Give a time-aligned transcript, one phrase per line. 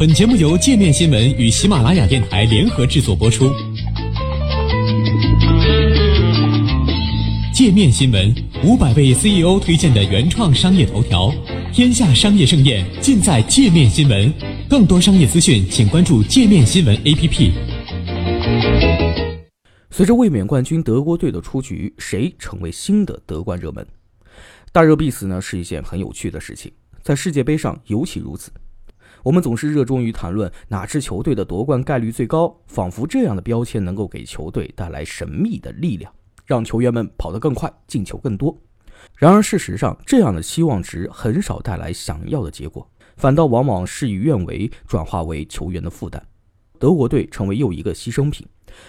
[0.00, 3.52] 本节目由界面新闻与喜马拉雅电台联合制作播出。
[7.52, 8.34] 界面新闻
[8.64, 11.30] 五百位 CEO 推荐的原创商业头条，
[11.70, 14.32] 天下商业盛宴尽在界面新闻。
[14.70, 17.52] 更多商业资讯，请关注界面新闻 APP。
[19.90, 23.86] 随着卫冕冠军德国队的出局，谁成为新的德冠热门？
[24.72, 26.72] 大热必死呢，是一件很有趣的事情，
[27.02, 28.50] 在世界杯上尤其如此。
[29.22, 36.12] 我们总是热衷于谈论哪支球队的夺冠概率最高，仿佛这样的标签能够给球队带来神秘的力量，
[36.46, 38.56] 让球员们跑得更快，进球更多。
[39.16, 46.22] 然而，事实上，这样的期望值很少带来想要的结果，反倒往往事与愿违，转化为球员的负担。
[46.78, 48.46] 德国队成为又一个牺牲品，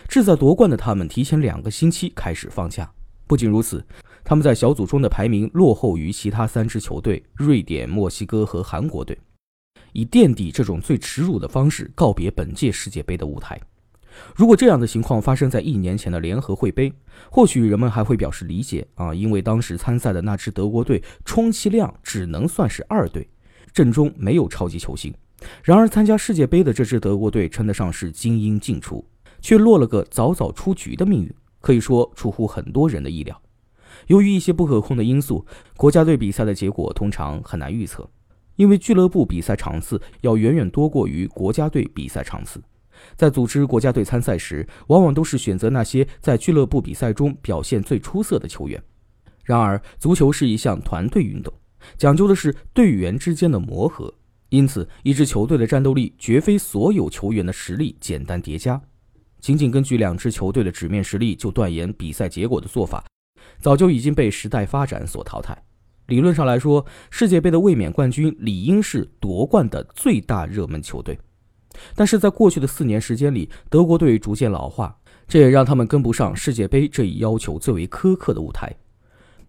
[0.07, 2.89] 志在夺冠的他们提前两个星期开始放假。
[3.27, 3.85] 不仅如此，
[4.23, 9.17] 他们在小组中的排名落后于其他三支球队——瑞典、墨西哥和韩国队。
[9.93, 13.59] 以垫底这种最耻辱的方式告别本届世界杯的舞台。
[14.35, 16.91] 如果这样的情况发生在一年前的联合会杯，
[17.29, 23.29] 或许人们还会表示理解啊，因为当时参赛的那支德国队充其量只能算是二队，
[23.73, 25.13] 阵中没有超级球星。
[25.63, 29.03] 然而参加世界杯的这支德国队称得上是精英尽出，
[29.39, 33.41] 却落了个早早出局的命运，可以说出乎很多人的意料。
[34.07, 35.45] 由于一些不可控的因素，
[35.77, 38.07] 国家队比赛的结果通常很难预测。
[38.62, 42.62] 因为俱乐部比赛场次要远远多过于国家队比赛场次，
[43.15, 48.79] 在组织国家队参赛时，往往都是选择那些在俱乐部比赛中表现最出色的球员。
[49.43, 51.51] 然而，足球是一项团队运动，
[51.98, 54.13] 讲究的是队员之间的磨合，
[54.49, 58.79] 因此，一支球队的战斗力绝非所有球员的实力简单叠加。
[59.39, 63.04] 仅仅根据两支球队的纸面实力就断言比赛结果的做法，
[63.57, 65.57] 早就已经被时代发展所淘汰。
[66.07, 71.18] 理论上来说，世界杯的卫冕冠军理应是夺冠的最大热门球队，
[71.96, 74.94] 但是在过去的四年时间里，德国队逐渐老化，
[75.28, 78.74] 这也让他们跟不上世界杯这一要求最为苛刻的舞台。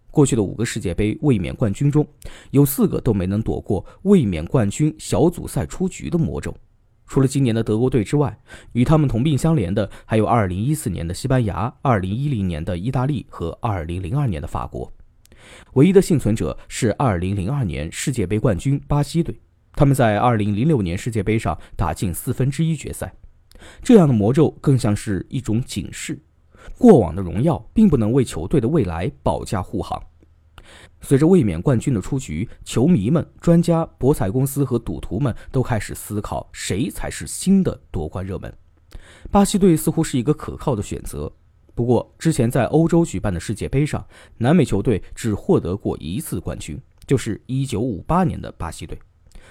[0.09, 2.07] 过去的五个世界杯卫冕冠军中，
[2.51, 6.55] 有四个都没能躲过卫冕冠军小组赛出局的魔咒。
[7.07, 8.39] 除了今年的德国队之外，
[8.71, 14.89] 与他们同病相怜的还有2014年的西班牙、2010年的意大利和2002年的法国。
[15.73, 19.39] 唯一的幸存者是2002年世界杯冠军巴西队，
[19.73, 23.13] 他们在2006年世界杯上打进四分之一决赛。
[23.81, 26.21] 这样的魔咒更像是一种警示：
[26.77, 30.01] 过往的荣耀并不能为球队的未来保驾护航。
[31.01, 38.53] 随着卫冕冠军的出局，球迷们、专家、博彩公司和赌徒们都开始思考谁才是新的夺冠热门。
[39.29, 41.31] 巴西队似乎是一个可靠的选择。
[41.75, 44.05] 不过，之前在欧洲举办的世界杯上，
[44.37, 48.97] 南美球队只获得过一次冠军，就是1958年的巴西队。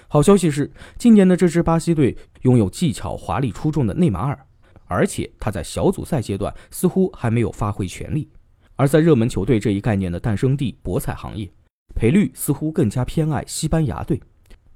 [0.07, 4.39] 好消息是，今年的这支巴西队拥有技巧华丽出众的内马尔，
[4.85, 8.29] 而且他在小组赛阶段似乎还没有发挥全力。
[8.75, 11.51] 而在热门球队这一概念的诞生地博彩行业，
[11.93, 14.19] 赔率似乎更加偏爱西班牙队。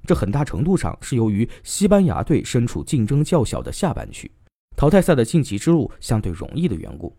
[0.06, 4.30] 这很大程度上是由于西班牙队身处竞争较小的下半区，
[4.76, 7.14] 淘汰赛的晋级之路相对容易的缘故。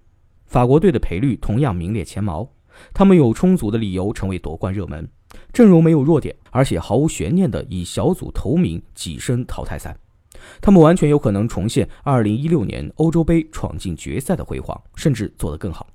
[0.50, 2.52] 法国队的赔率同样名列前茅，
[2.92, 5.08] 他们有充足的理由成为夺冠热门，
[5.54, 9.96] 阵容没有弱点，而且毫无悬念地以小组头名跻身淘汰赛。
[10.60, 15.86] 他们完全有可能重现2016年欧洲杯闯进决赛的辉煌，甚至做得更好。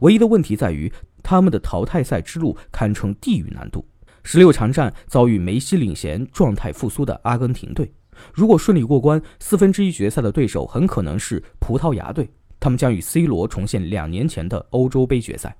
[0.00, 0.90] 唯一的问题在于，
[1.22, 3.84] 他们的淘汰赛之路堪称地狱难度。
[4.22, 7.92] 十六强战遭遇梅西领衔、状态复苏的阿根廷队，
[8.32, 12.30] 如果顺利过关，四分之一决赛的对手很可能是葡萄牙队。
[12.62, 15.56] 他们将与 C 罗重现两年前的欧洲杯决赛，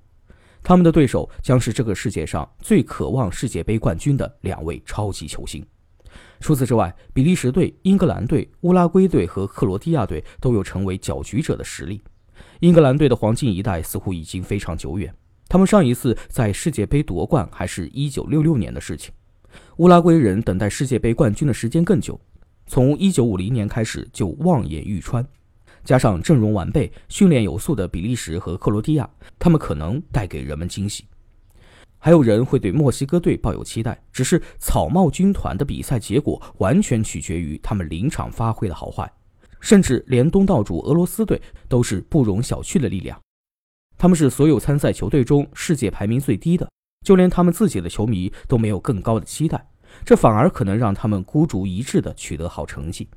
[0.62, 5.66] 他们的对手将是这个世界上最渴望世界杯冠军的两位超级球星。
[6.38, 12.00] 除此之外，比利时队、英格兰队、乌拉圭队和克罗地亚队都有成为搅局者的实力。
[12.60, 15.12] 英格兰队的黄金一代似乎已经非常久远，
[15.48, 19.12] 他们上一次在世界杯夺冠还是一九六六年的事情。
[19.78, 22.20] 乌拉圭人等待世界杯冠军的时间更久，
[22.68, 25.26] 从一九五零年开始就望眼欲穿。
[25.84, 29.08] 加上阵容完备、训练有素的比利时和克罗地亚，
[29.38, 31.04] 他们可能带给人们惊喜。
[31.98, 39.08] 还有人会对墨西哥队抱有期待，只是草帽军团的比赛结果完全取决于他们临场发挥的好坏，
[39.60, 43.16] 甚至连东道主俄罗斯队都是不容小觑的力量。
[43.96, 46.68] 他们是所有参赛球队中世界排名最低的，
[47.06, 49.64] 就连他们自己的球迷都没有更高的期待，
[50.04, 53.08] 这反而可能让他们孤注一掷地取得好成绩。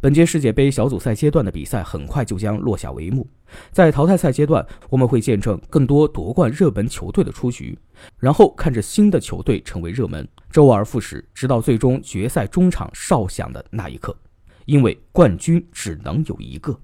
[0.00, 3.26] 本届世界杯小组赛阶段的比赛很快就将落下帷幕，
[3.70, 7.78] 在淘汰赛阶段，我们会见证更多夺冠热门球队的出局，
[8.18, 14.16] 然后看着新的球队成为热门，周而复始，直到最终决赛中场哨响的那一刻。
[14.66, 16.78] 因为冠军只能有一个。